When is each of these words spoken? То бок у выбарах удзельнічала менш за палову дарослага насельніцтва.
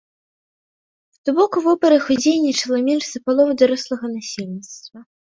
То 1.25 1.29
бок 1.39 1.51
у 1.59 1.61
выбарах 1.65 2.07
удзельнічала 2.15 2.77
менш 2.87 3.03
за 3.09 3.19
палову 3.27 3.53
дарослага 3.63 4.05
насельніцтва. 4.15 4.97